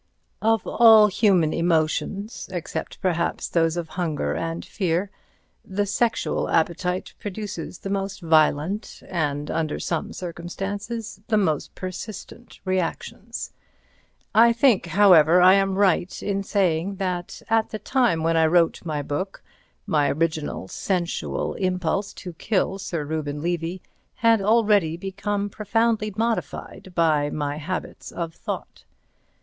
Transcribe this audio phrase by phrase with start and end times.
[0.41, 5.11] Of all human emotions, except perhaps those of hunger and fear,
[5.63, 13.53] the sexual appetite produces the most violent and, under some circumstances, the most persistent reactions;
[14.33, 18.83] I think, however, I am right in saying that at the time when I wrote
[18.83, 19.43] my book,
[19.85, 23.83] my original sensual impulse to kill Sir Reuben Levy
[24.15, 28.85] had already become profoundly modified by my habits of thought.